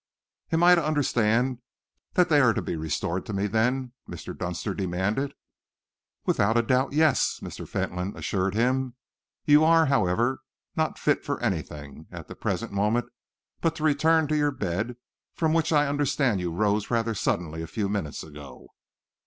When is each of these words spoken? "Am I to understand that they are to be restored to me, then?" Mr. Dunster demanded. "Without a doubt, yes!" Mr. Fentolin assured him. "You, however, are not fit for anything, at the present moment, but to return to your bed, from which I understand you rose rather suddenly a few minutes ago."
"Am 0.51 0.63
I 0.63 0.73
to 0.73 0.83
understand 0.83 1.59
that 2.13 2.27
they 2.27 2.39
are 2.41 2.55
to 2.55 2.61
be 2.63 2.75
restored 2.75 3.23
to 3.27 3.33
me, 3.33 3.45
then?" 3.45 3.91
Mr. 4.09 4.35
Dunster 4.35 4.73
demanded. 4.73 5.35
"Without 6.25 6.57
a 6.57 6.63
doubt, 6.63 6.93
yes!" 6.93 7.39
Mr. 7.43 7.67
Fentolin 7.67 8.17
assured 8.17 8.55
him. 8.55 8.95
"You, 9.45 9.63
however, 9.63 10.31
are 10.31 10.39
not 10.75 10.97
fit 10.97 11.23
for 11.23 11.39
anything, 11.39 12.07
at 12.09 12.27
the 12.27 12.33
present 12.35 12.71
moment, 12.71 13.11
but 13.61 13.75
to 13.75 13.83
return 13.83 14.27
to 14.29 14.35
your 14.35 14.49
bed, 14.49 14.95
from 15.35 15.53
which 15.53 15.71
I 15.71 15.85
understand 15.87 16.39
you 16.39 16.51
rose 16.51 16.89
rather 16.89 17.13
suddenly 17.13 17.61
a 17.61 17.67
few 17.67 17.87
minutes 17.87 18.23
ago." 18.23 18.69